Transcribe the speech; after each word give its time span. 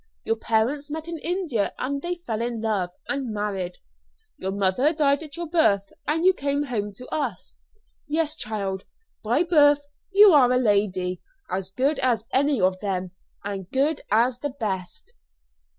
Your 0.23 0.35
parents 0.37 0.89
met 0.89 1.07
in 1.07 1.19
India; 1.19 1.75
they 2.01 2.15
fell 2.15 2.41
in 2.41 2.59
love, 2.59 2.89
and 3.07 3.31
married. 3.31 3.77
Your 4.35 4.49
mother 4.51 4.93
died 4.93 5.21
at 5.21 5.37
your 5.37 5.45
birth, 5.45 5.93
and 6.07 6.25
you 6.25 6.33
came 6.33 6.63
home 6.63 6.91
to 6.93 7.05
us. 7.09 7.59
Yes, 8.07 8.35
child, 8.35 8.83
by 9.23 9.43
birth 9.43 9.85
you 10.11 10.33
are 10.33 10.51
a 10.51 10.57
lady, 10.57 11.21
as 11.51 11.69
good 11.69 11.99
as 11.99 12.25
any 12.33 12.59
of 12.59 12.79
them 12.79 13.11
as 13.45 13.59
good 13.71 14.01
as 14.09 14.39
the 14.39 14.49
best." 14.49 15.13